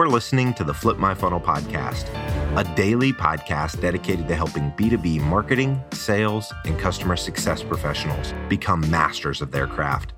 [0.00, 2.08] You're listening to the Flip My Funnel podcast,
[2.56, 9.42] a daily podcast dedicated to helping B2B marketing, sales, and customer success professionals become masters
[9.42, 10.14] of their craft.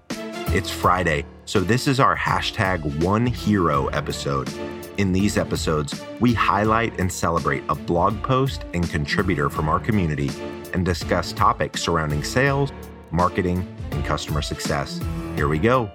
[0.54, 4.48] It's Friday, so this is our hashtag One Hero episode.
[4.98, 10.30] In these episodes, we highlight and celebrate a blog post and contributor from our community
[10.75, 12.71] and discuss topics surrounding sales,
[13.11, 15.01] marketing, and customer success.
[15.35, 15.91] Here we go.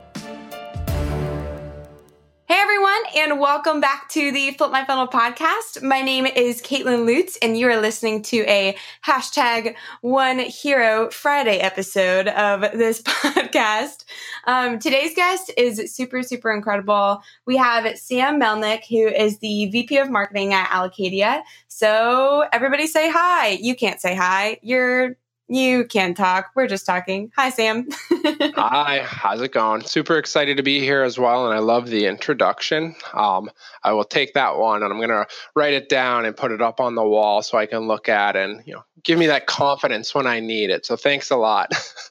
[3.20, 5.82] And welcome back to the Flip My Funnel podcast.
[5.82, 11.58] My name is Caitlin Lutz, and you are listening to a hashtag One Hero Friday
[11.58, 14.06] episode of this podcast.
[14.46, 17.24] Um, today's guest is super, super incredible.
[17.48, 21.42] We have Sam Melnick, who is the VP of Marketing at Allocadia.
[21.68, 23.58] So everybody say hi.
[23.60, 24.60] You can't say hi.
[24.62, 25.18] You're
[25.48, 26.52] you can talk.
[26.56, 27.32] We're just talking.
[27.36, 27.88] Hi, Sam.
[28.56, 29.82] Hi, how's it going?
[29.82, 32.96] Super excited to be here as well, and I love the introduction.
[33.14, 33.50] Um,
[33.84, 36.62] I will take that one, and I'm going to write it down and put it
[36.62, 39.48] up on the wall so I can look at and you know give me that
[39.48, 40.86] confidence when I need it.
[40.86, 41.72] So thanks a lot.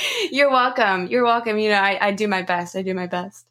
[0.30, 1.06] You're welcome.
[1.08, 1.58] You're welcome.
[1.58, 2.76] You know, I, I do my best.
[2.76, 3.46] I do my best.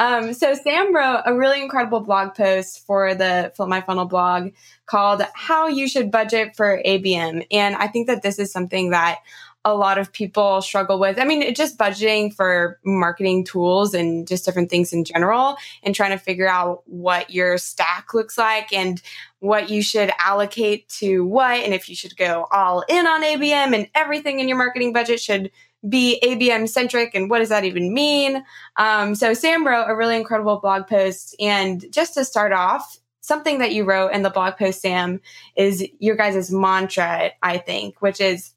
[0.00, 4.52] Um, so Sam wrote a really incredible blog post for the Flip My Funnel blog
[4.86, 9.18] called "How You Should Budget for ABM," and I think that this is something that
[9.62, 11.18] a lot of people struggle with.
[11.18, 16.12] I mean, just budgeting for marketing tools and just different things in general, and trying
[16.12, 19.02] to figure out what your stack looks like and
[19.40, 23.74] what you should allocate to what, and if you should go all in on ABM
[23.74, 25.50] and everything in your marketing budget should
[25.88, 28.44] be ABM centric and what does that even mean?
[28.76, 31.34] Um, so Sam wrote a really incredible blog post.
[31.40, 35.20] And just to start off, something that you wrote in the blog post, Sam,
[35.56, 38.52] is your guys' mantra, I think, which is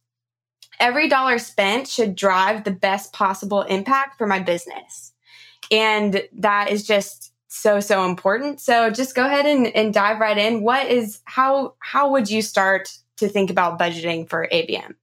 [0.79, 5.13] every dollar spent should drive the best possible impact for my business.
[5.71, 8.59] And that is just so, so important.
[8.59, 10.63] So just go ahead and, and dive right in.
[10.63, 14.95] What is how how would you start to think about budgeting for ABM?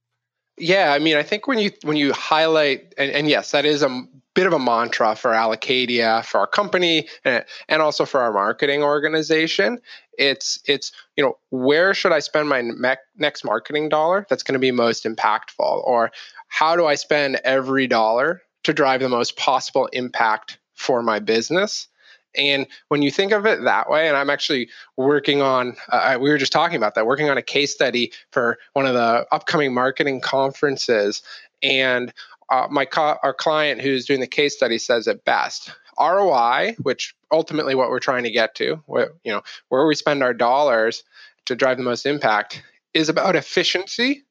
[0.61, 3.81] Yeah, I mean, I think when you when you highlight and, and yes, that is
[3.81, 4.03] a
[4.35, 8.83] bit of a mantra for Allocadia, for our company, and, and also for our marketing
[8.83, 9.79] organization.
[10.19, 14.53] It's it's you know where should I spend my me- next marketing dollar that's going
[14.53, 16.11] to be most impactful, or
[16.47, 21.87] how do I spend every dollar to drive the most possible impact for my business?
[22.35, 26.29] And when you think of it that way, and I'm actually working on, uh, we
[26.29, 29.73] were just talking about that, working on a case study for one of the upcoming
[29.73, 31.21] marketing conferences.
[31.61, 32.13] And
[32.49, 35.71] uh, my co- our client who's doing the case study says it best.
[35.99, 40.23] ROI, which ultimately what we're trying to get to, where, you know, where we spend
[40.23, 41.03] our dollars
[41.45, 44.23] to drive the most impact, is about efficiency,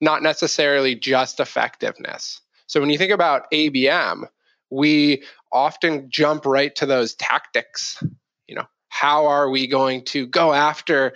[0.00, 2.40] not necessarily just effectiveness.
[2.66, 4.28] So when you think about ABM,
[4.70, 8.02] we often jump right to those tactics.
[8.46, 11.14] You know, how are we going to go after,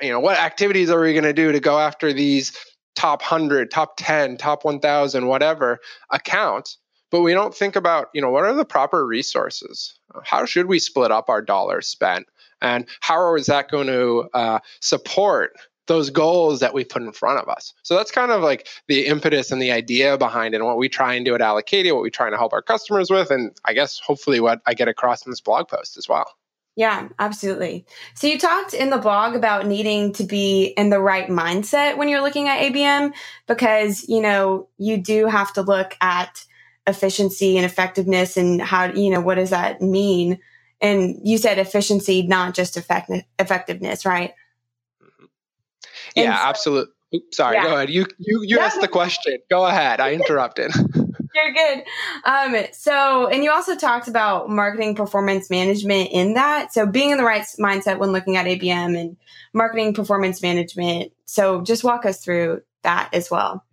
[0.00, 2.56] you know, what activities are we going to do to go after these
[2.94, 5.78] top 100, top 10, top 1000, whatever
[6.10, 6.78] accounts?
[7.10, 9.98] But we don't think about, you know, what are the proper resources?
[10.24, 12.26] How should we split up our dollars spent?
[12.60, 15.52] And how is that going to uh, support
[15.86, 17.72] those goals that we put in front of us.
[17.82, 20.88] So that's kind of like the impetus and the idea behind it and what we
[20.88, 23.72] try and do at Allocadia, what we try to help our customers with, and I
[23.72, 26.26] guess hopefully what I get across in this blog post as well.
[26.76, 27.86] Yeah, absolutely.
[28.14, 32.08] So you talked in the blog about needing to be in the right mindset when
[32.08, 33.14] you're looking at ABM
[33.46, 36.44] because, you know, you do have to look at
[36.86, 40.38] efficiency and effectiveness and how, you know, what does that mean?
[40.82, 44.34] And you said efficiency, not just effect- effectiveness, right?
[46.16, 46.92] Yeah, so, absolutely.
[47.14, 47.64] Oops, sorry, yeah.
[47.64, 47.90] go ahead.
[47.90, 49.38] You you you asked the question.
[49.50, 50.00] Go ahead.
[50.00, 50.72] I interrupted.
[51.36, 51.84] You're good.
[52.24, 56.72] Um, so, and you also talked about marketing performance management in that.
[56.72, 59.16] So, being in the right mindset when looking at ABM and
[59.52, 61.12] marketing performance management.
[61.26, 63.65] So, just walk us through that as well.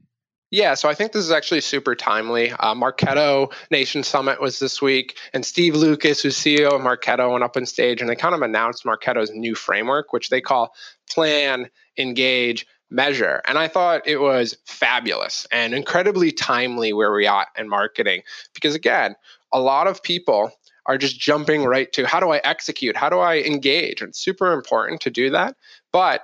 [0.53, 2.51] Yeah, so I think this is actually super timely.
[2.51, 7.43] Uh, Marketo Nation Summit was this week, and Steve Lucas, who's CEO of Marketo, went
[7.43, 10.75] up on stage and they kind of announced Marketo's new framework, which they call
[11.09, 13.41] Plan, Engage, Measure.
[13.47, 18.21] And I thought it was fabulous and incredibly timely where we are in marketing.
[18.53, 19.15] Because again,
[19.51, 20.51] a lot of people
[20.85, 22.95] are just jumping right to how do I execute?
[22.95, 24.01] How do I engage?
[24.01, 25.55] And It's super important to do that.
[25.91, 26.21] But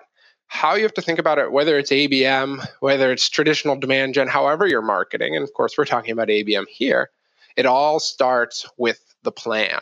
[0.50, 4.28] how you have to think about it, whether it's ABM, whether it's traditional demand gen,
[4.28, 7.10] however you're marketing, and of course we're talking about ABM here,
[7.56, 9.80] it all starts with the plan.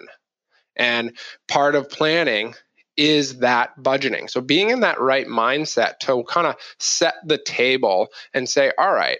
[0.75, 1.18] And
[1.48, 2.54] part of planning
[2.96, 4.30] is that budgeting.
[4.30, 8.94] So being in that right mindset to kind of set the table and say, all
[8.94, 9.19] right,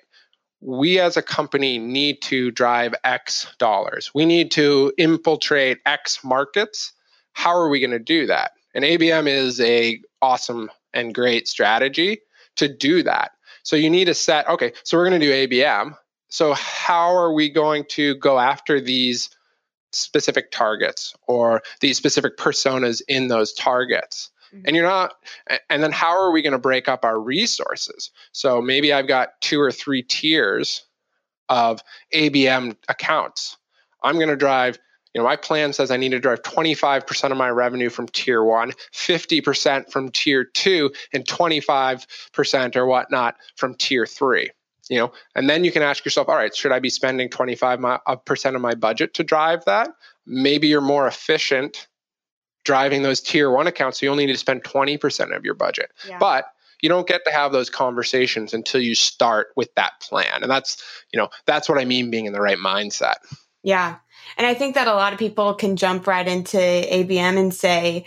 [0.60, 4.12] we as a company need to drive X dollars.
[4.14, 6.94] We need to infiltrate X markets
[7.38, 8.54] how are we going to do that?
[8.74, 12.20] And ABM is a awesome and great strategy
[12.58, 13.32] to do that.
[13.64, 15.96] So you need to set, okay, so we're going to do ABM.
[16.30, 19.30] So how are we going to go after these
[19.92, 24.32] specific targets or these specific personas in those targets?
[24.54, 24.64] Mm-hmm.
[24.66, 25.14] And you're not,
[25.70, 28.12] and then how are we going to break up our resources?
[28.32, 30.86] So maybe I've got two or three tiers
[31.50, 31.82] of
[32.14, 33.58] ABM accounts.
[34.04, 34.80] I'm going to drive
[35.18, 38.44] you know, my plan says I need to drive 25% of my revenue from tier
[38.44, 44.52] one, 50% from tier two, and 25% or whatnot from tier three.
[44.92, 48.00] You know, and then you can ask yourself, all right, should I be spending 25%
[48.06, 49.90] uh, of my budget to drive that?
[50.28, 51.88] Maybe you're more efficient
[52.64, 55.92] driving those tier one accounts, so you only need to spend 20% of your budget.
[56.08, 56.20] Yeah.
[56.20, 56.46] But
[56.84, 60.44] you don't get to have those conversations until you start with that plan.
[60.44, 60.80] And that's,
[61.12, 63.16] you know, that's what I mean being in the right mindset.
[63.64, 63.98] Yeah.
[64.38, 68.06] And I think that a lot of people can jump right into ABM and say,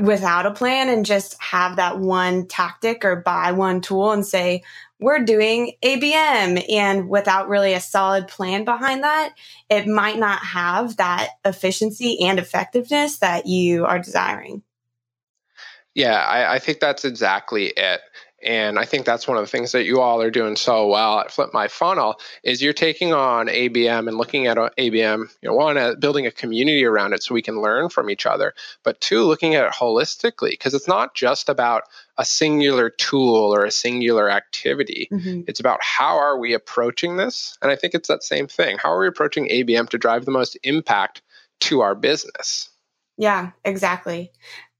[0.00, 4.62] without a plan and just have that one tactic or buy one tool and say,
[5.00, 6.64] we're doing ABM.
[6.70, 9.34] And without really a solid plan behind that,
[9.68, 14.62] it might not have that efficiency and effectiveness that you are desiring.
[15.94, 18.00] Yeah, I, I think that's exactly it.
[18.44, 21.20] And I think that's one of the things that you all are doing so well
[21.20, 25.54] at Flip My Funnel is you're taking on ABM and looking at ABM, you know,
[25.54, 29.00] one, uh, building a community around it so we can learn from each other, but
[29.00, 31.84] two, looking at it holistically because it's not just about
[32.18, 35.08] a singular tool or a singular activity.
[35.10, 35.42] Mm-hmm.
[35.48, 37.56] It's about how are we approaching this?
[37.62, 38.78] And I think it's that same thing.
[38.78, 41.22] How are we approaching ABM to drive the most impact
[41.60, 42.68] to our business?
[43.16, 44.32] Yeah, exactly.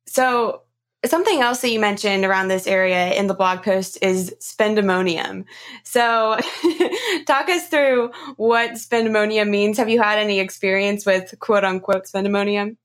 [0.07, 0.63] So
[1.05, 5.45] Something else that you mentioned around this area in the blog post is spendemonium.
[5.83, 6.39] So,
[7.27, 9.77] talk us through what spendemonium means.
[9.79, 12.77] Have you had any experience with quote unquote spendemonium?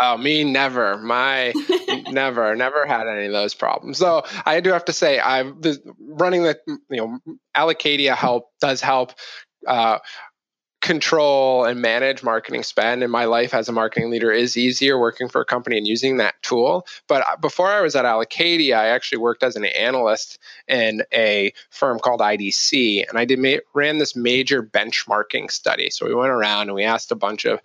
[0.00, 0.96] Oh, me never.
[0.98, 1.52] My
[2.10, 3.98] never, never had any of those problems.
[3.98, 5.54] So I do have to say, I've
[6.00, 7.18] running the you know
[7.56, 9.12] Allocadia help does help.
[9.66, 9.98] Uh,
[10.82, 15.28] control and manage marketing spend in my life as a marketing leader is easier working
[15.28, 16.84] for a company and using that tool.
[17.06, 21.52] But uh, before I was at Allocadia, I actually worked as an analyst in a
[21.70, 23.38] firm called IDC, and I did
[23.74, 25.88] ran this major benchmarking study.
[25.88, 27.60] So we went around and we asked a bunch of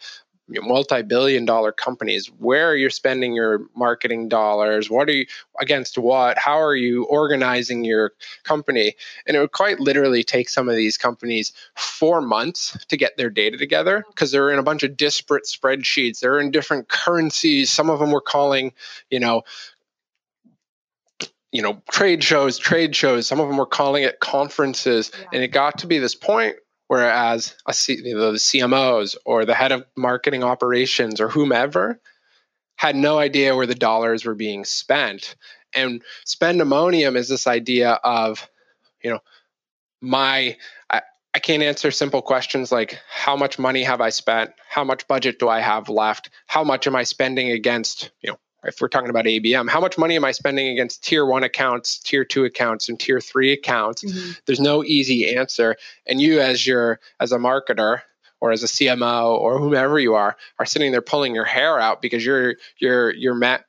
[0.50, 2.28] multi-billion dollar companies.
[2.40, 4.90] Where are you spending your marketing dollars?
[4.90, 5.26] What are you
[5.60, 6.38] against what?
[6.38, 8.14] How are you organizing your
[8.44, 8.96] company?
[9.26, 13.30] And it would quite literally take some of these companies four months to get their
[13.30, 16.20] data together because they're in a bunch of disparate spreadsheets.
[16.20, 17.70] They're in different currencies.
[17.70, 18.74] Some of them were calling
[19.10, 19.44] you know
[21.52, 23.28] you know trade shows trade shows.
[23.28, 25.12] Some of them were calling it conferences.
[25.14, 25.28] Yeah.
[25.34, 26.56] and it got to be this point
[26.88, 32.00] Whereas a C, the CMOs or the head of marketing operations or whomever
[32.78, 35.36] had no idea where the dollars were being spent.
[35.74, 38.48] And spendemonium is this idea of,
[39.04, 39.20] you know,
[40.02, 40.58] my
[40.90, 41.02] I,
[41.34, 44.52] I can't answer simple questions like how much money have I spent?
[44.70, 46.30] How much budget do I have left?
[46.46, 49.98] How much am I spending against, you know, if we're talking about ABM, how much
[49.98, 54.04] money am I spending against tier one accounts, tier two accounts, and tier three accounts?
[54.04, 54.32] Mm-hmm.
[54.46, 55.76] There's no easy answer.
[56.06, 58.02] And you, as your as a marketer
[58.40, 62.02] or as a CMO or whomever you are, are sitting there pulling your hair out
[62.02, 63.60] because you're you're you're ma-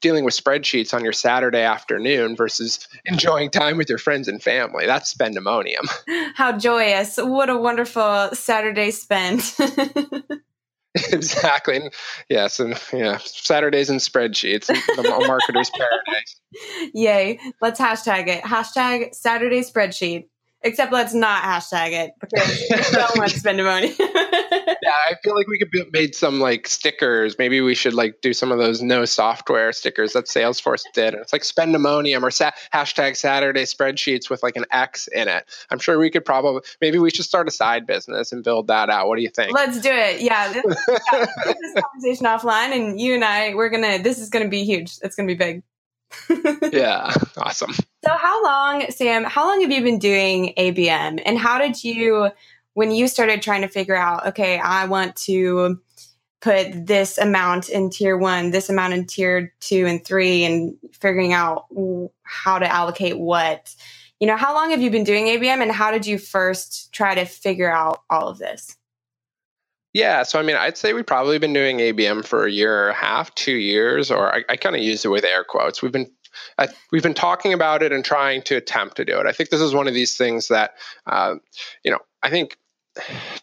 [0.00, 4.86] dealing with spreadsheets on your Saturday afternoon versus enjoying time with your friends and family.
[4.86, 5.86] That's spendemonium.
[6.34, 7.16] How joyous.
[7.16, 9.56] What a wonderful Saturday spent.
[11.12, 11.76] exactly.
[11.76, 11.92] And
[12.28, 16.40] yes, and yeah, Saturdays and spreadsheets, the marketer's paradise.
[16.94, 17.38] Yay!
[17.60, 18.42] Let's hashtag it.
[18.42, 20.28] Hashtag Saturday spreadsheet.
[20.66, 23.32] Except let's not hashtag it because we don't want
[24.82, 27.38] yeah, I feel like we could be, made some like stickers.
[27.38, 31.14] Maybe we should like do some of those no software stickers that Salesforce did.
[31.14, 35.44] And it's like spendemonium or sa- hashtag Saturday spreadsheets with like an X in it.
[35.70, 38.90] I'm sure we could probably maybe we should start a side business and build that
[38.90, 39.06] out.
[39.06, 39.52] What do you think?
[39.52, 40.20] Let's do it.
[40.20, 44.02] Yeah, this, yeah, this conversation offline, and you and I, we're gonna.
[44.02, 44.98] This is gonna be huge.
[45.02, 45.62] It's gonna be big.
[46.72, 47.72] yeah, awesome.
[47.72, 51.22] So, how long, Sam, how long have you been doing ABM?
[51.24, 52.30] And how did you,
[52.74, 55.80] when you started trying to figure out, okay, I want to
[56.40, 61.32] put this amount in tier one, this amount in tier two and three, and figuring
[61.32, 61.66] out
[62.22, 63.74] how to allocate what?
[64.20, 67.14] You know, how long have you been doing ABM and how did you first try
[67.14, 68.76] to figure out all of this?
[69.96, 72.94] Yeah, so I mean, I'd say we've probably been doing ABM for a year and
[72.94, 75.80] a half, two years, or I, I kind of use it with air quotes.
[75.80, 76.10] We've been
[76.58, 79.24] I, we've been talking about it and trying to attempt to do it.
[79.24, 80.72] I think this is one of these things that,
[81.06, 81.36] uh,
[81.82, 82.58] you know, I think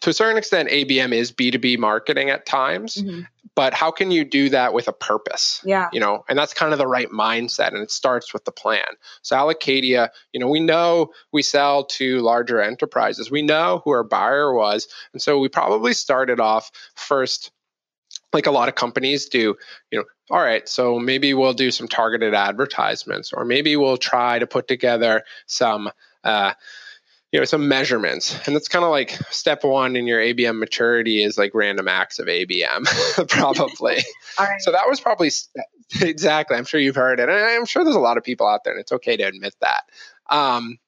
[0.00, 3.22] to a certain extent, ABM is B2B marketing at times, mm-hmm.
[3.54, 5.60] but how can you do that with a purpose?
[5.64, 5.88] Yeah.
[5.92, 7.68] You know, and that's kind of the right mindset.
[7.68, 8.84] And it starts with the plan.
[9.22, 13.30] So Allocadia, you know, we know we sell to larger enterprises.
[13.30, 14.88] We know who our buyer was.
[15.12, 17.50] And so we probably started off first
[18.32, 19.56] like a lot of companies do,
[19.90, 24.38] you know, all right, so maybe we'll do some targeted advertisements, or maybe we'll try
[24.38, 25.90] to put together some
[26.24, 26.52] uh,
[27.34, 28.38] you know some measurements.
[28.46, 32.20] And that's kind of like step one in your abm maturity is like random acts
[32.20, 33.98] of abm probably.
[34.60, 35.30] So that was probably
[36.00, 38.64] exactly i'm sure you've heard it and i'm sure there's a lot of people out
[38.64, 39.82] there and it's okay to admit that.
[40.30, 40.78] Um,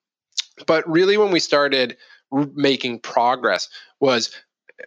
[0.67, 1.97] but really when we started
[2.31, 4.31] making progress was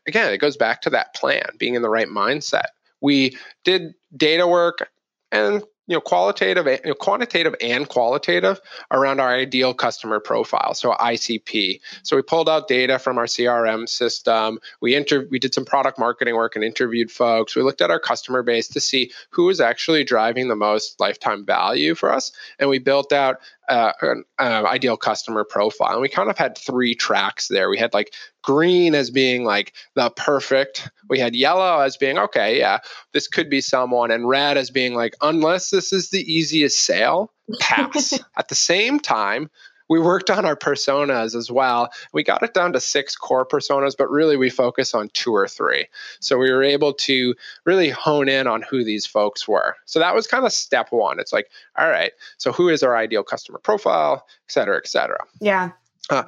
[0.08, 2.68] again it goes back to that plan being in the right mindset.
[3.02, 4.90] We did data work
[5.30, 10.74] and you know qualitative you know, quantitative and qualitative around our ideal customer profile.
[10.76, 14.60] So icp so we pulled out data from our crm system.
[14.80, 17.56] We inter- we did some product marketing work and interviewed folks.
[17.56, 21.44] We looked at our customer base to see who was actually driving the most lifetime
[21.44, 23.40] value for us and we built out
[23.70, 25.94] uh, an uh, ideal customer profile.
[25.94, 27.70] And we kind of had three tracks there.
[27.70, 32.58] We had like green as being like the perfect, we had yellow as being, okay,
[32.58, 32.80] yeah,
[33.14, 37.32] this could be someone, and red as being like, unless this is the easiest sale,
[37.60, 38.20] pass.
[38.38, 39.50] At the same time,
[39.90, 41.92] we worked on our personas as well.
[42.14, 45.48] We got it down to six core personas, but really we focus on two or
[45.48, 45.88] three.
[46.20, 49.76] So we were able to really hone in on who these folks were.
[49.86, 51.20] So that was kind of step one.
[51.20, 55.20] It's like, all right, so who is our ideal customer profile, et cetera, et cetera.
[55.42, 55.72] Yeah.
[56.10, 56.24] Uh,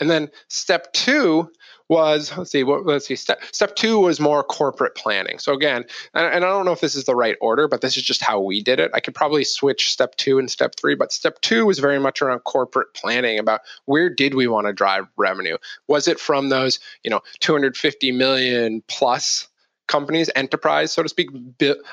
[0.00, 1.50] and then step two
[1.88, 5.38] was let's see what let's see step step two was more corporate planning.
[5.38, 7.96] So again and, and, i don't know if this is the right order but this
[7.96, 8.90] is just how we did it.
[8.94, 12.22] I could probably switch step two and step three but step two was very much
[12.22, 15.58] around corporate planning about where did we want to drive revenue?
[15.88, 19.48] Was it from those you know 250 million plus
[19.86, 21.28] companies, enterprise, so to speak,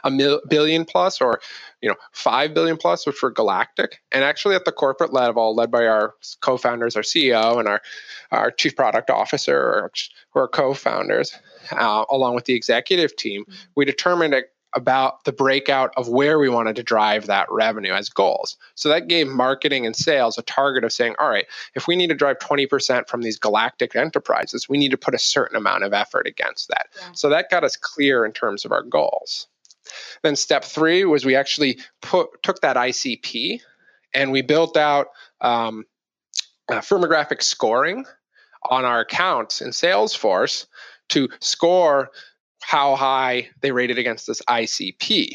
[0.04, 1.42] a mil- billion plus or
[1.82, 4.02] you know five billion plus, which were galactic.
[4.12, 7.82] And actually, at the corporate level, led by our co-founders, our CEO, and our
[8.32, 9.92] our chief product officer,
[10.32, 11.34] who are co-founders,
[11.72, 13.56] uh, along with the executive team, mm-hmm.
[13.76, 14.34] we determined
[14.74, 18.56] about the breakout of where we wanted to drive that revenue as goals.
[18.76, 22.08] So that gave marketing and sales a target of saying, all right, if we need
[22.08, 25.94] to drive 20% from these galactic enterprises, we need to put a certain amount of
[25.94, 26.88] effort against that.
[27.00, 27.10] Yeah.
[27.14, 29.48] So that got us clear in terms of our goals.
[30.24, 33.62] Then step three was we actually put, took that ICP
[34.14, 35.08] and we built out
[35.42, 35.86] um,
[36.70, 38.06] uh, firmographic scoring
[38.70, 40.68] on our accounts in Salesforce
[41.10, 42.12] to score
[42.62, 45.32] how high they rated against this ICP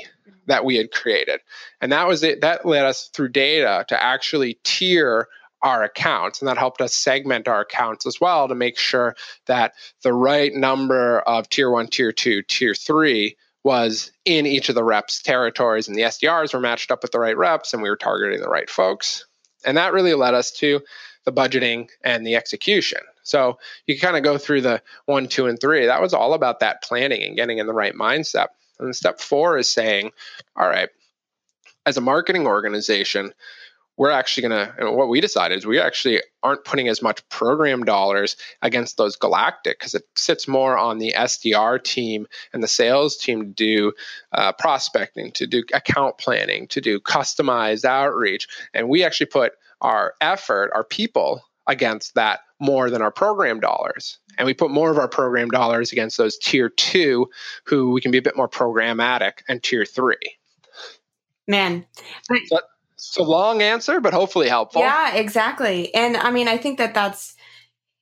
[0.46, 1.40] that we had created.
[1.80, 2.40] And that was it.
[2.40, 5.28] That led us through data to actually tier
[5.62, 6.40] our accounts.
[6.40, 9.16] And that helped us segment our accounts as well to make sure
[9.46, 14.76] that the right number of tier one, tier two, tier three was in each of
[14.76, 17.90] the reps territories and the SDRs were matched up with the right reps and we
[17.90, 19.26] were targeting the right folks.
[19.64, 20.80] And that really led us to
[21.24, 23.00] the budgeting and the execution.
[23.26, 25.86] So you kind of go through the one, two, and three.
[25.86, 28.48] That was all about that planning and getting in the right mindset.
[28.78, 30.12] And step four is saying,
[30.54, 30.88] all right,
[31.84, 33.32] as a marketing organization,
[33.96, 37.84] we're actually going to, what we decided is we actually aren't putting as much program
[37.84, 43.16] dollars against those galactic because it sits more on the SDR team and the sales
[43.16, 43.92] team to do
[44.32, 48.48] uh, prospecting, to do account planning, to do customized outreach.
[48.74, 54.18] And we actually put our effort, our people against that more than our program dollars.
[54.38, 57.28] And we put more of our program dollars against those tier two
[57.64, 60.38] who we can be a bit more programmatic and tier three.
[61.48, 61.86] Man.
[62.46, 62.60] So,
[62.94, 64.80] it's a long answer, but hopefully helpful.
[64.80, 65.94] Yeah, exactly.
[65.94, 67.34] And I mean, I think that that's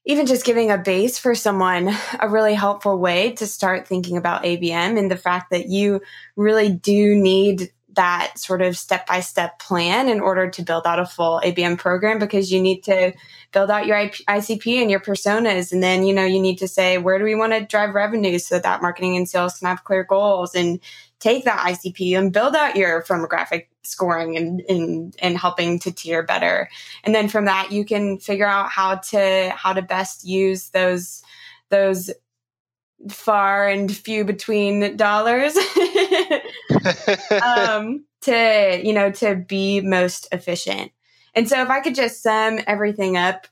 [0.07, 1.91] even just giving a base for someone
[2.21, 6.01] a really helpful way to start thinking about ABM and the fact that you
[6.37, 10.99] really do need that sort of step by step plan in order to build out
[10.99, 13.13] a full ABM program because you need to
[13.53, 15.73] build out your ICP and your personas.
[15.73, 18.39] And then, you know, you need to say, where do we want to drive revenue
[18.39, 20.81] so that marketing and sales can have clear goals and
[21.21, 26.23] take that ICP and build out your firmographic scoring and, and, and helping to tier
[26.23, 26.69] better.
[27.03, 31.23] And then from that, you can figure out how to, how to best use those,
[31.71, 32.11] those
[33.09, 35.55] far and few between dollars
[37.43, 40.93] um, to you know to be most efficient.
[41.35, 43.47] And so, if I could just sum everything up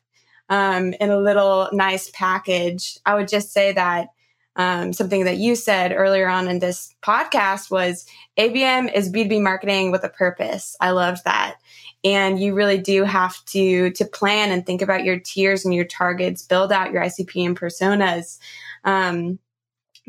[0.48, 4.08] um, in a little nice package, I would just say that
[4.56, 9.90] um, something that you said earlier on in this podcast was ABM is B2B marketing
[9.90, 10.76] with a purpose.
[10.80, 11.56] I loved that.
[12.04, 15.84] And you really do have to to plan and think about your tiers and your
[15.84, 18.38] targets, build out your ICP and personas.
[18.84, 19.38] Um,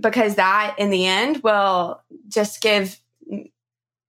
[0.02, 3.00] because that in the end will just give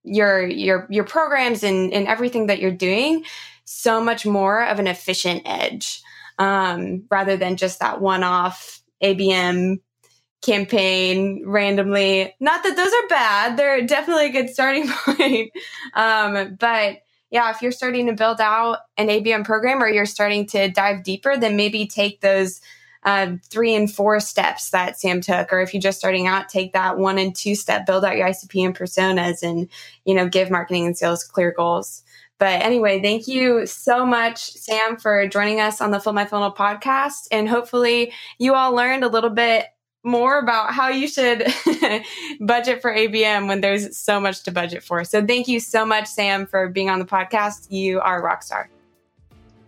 [0.05, 3.23] your your your programs and, and everything that you're doing
[3.65, 6.01] so much more of an efficient edge
[6.37, 9.79] um, rather than just that one-off abm
[10.41, 12.35] campaign randomly.
[12.39, 15.51] Not that those are bad they're definitely a good starting point.
[15.93, 16.99] Um, but
[17.31, 21.03] yeah if you're starting to build out an abm program or you're starting to dive
[21.03, 22.61] deeper then maybe take those
[23.05, 26.73] uh, three and four steps that Sam took, or if you're just starting out, take
[26.73, 29.69] that one and two step, build out your ICP and personas, and
[30.05, 32.03] you know, give marketing and sales clear goals.
[32.39, 36.51] But anyway, thank you so much, Sam, for joining us on the Flip My Funnel
[36.51, 39.67] podcast, and hopefully, you all learned a little bit
[40.03, 41.47] more about how you should
[42.39, 45.03] budget for ABM when there's so much to budget for.
[45.03, 47.67] So, thank you so much, Sam, for being on the podcast.
[47.69, 48.69] You are a rock star.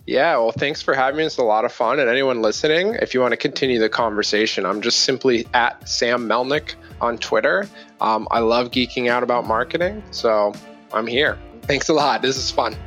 [0.08, 1.26] Yeah, well, thanks for having me.
[1.26, 2.00] It's a lot of fun.
[2.00, 6.30] And anyone listening, if you want to continue the conversation, I'm just simply at Sam
[6.30, 7.68] Melnick on Twitter.
[8.00, 10.54] Um, I love geeking out about marketing, so
[10.94, 11.38] I'm here.
[11.64, 12.22] Thanks a lot.
[12.22, 12.78] This is fun.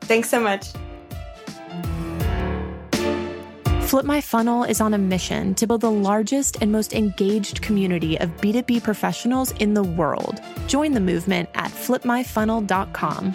[0.00, 0.68] Thanks so much.
[3.82, 8.18] Flip My Funnel is on a mission to build the largest and most engaged community
[8.18, 10.40] of B2B professionals in the world.
[10.66, 13.34] Join the movement at flipmyfunnel.com.